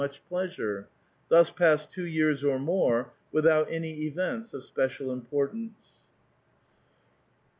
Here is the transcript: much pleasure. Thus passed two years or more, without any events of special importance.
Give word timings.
much 0.01 0.25
pleasure. 0.27 0.89
Thus 1.29 1.51
passed 1.51 1.91
two 1.91 2.07
years 2.07 2.43
or 2.43 2.57
more, 2.57 3.13
without 3.31 3.67
any 3.71 4.05
events 4.07 4.51
of 4.51 4.63
special 4.63 5.11
importance. 5.13 5.91